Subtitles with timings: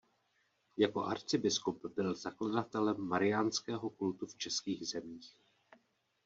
[0.77, 5.33] Jako arcibiskup byl zakladatelem mariánského kultu v českých zemích.